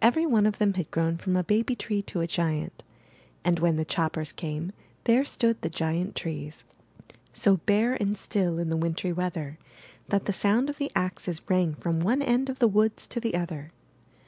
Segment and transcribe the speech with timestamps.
[0.00, 2.84] Every one of them had grown from a baby tree to a giant;
[3.44, 4.70] and, when the choppers came,
[5.02, 6.62] there stood the giant trees,
[7.32, 9.58] so bare and still in the wintry weather
[10.10, 13.34] that the sound of the axes rang from one end of the woods to the
[13.34, 13.72] other.